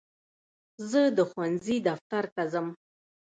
زه 0.89 1.01
د 1.17 1.19
ښوونځي 1.31 1.77
دفتر 1.87 2.23
ته 2.35 2.43
ځم. 2.51 2.67